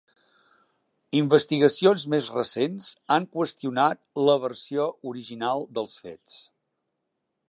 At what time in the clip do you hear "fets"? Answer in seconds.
6.07-6.39